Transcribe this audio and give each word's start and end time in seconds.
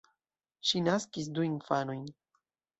Ŝi 0.69 0.81
naskis 0.87 1.31
du 1.37 1.47
infanojn. 1.51 2.05